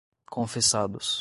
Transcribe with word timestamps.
confessados 0.31 1.19